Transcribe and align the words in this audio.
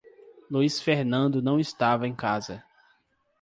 Luiz 0.49 0.81
Fernando 0.81 1.43
não 1.43 1.59
estava 1.59 2.07
em 2.07 2.15
casa. 2.15 2.63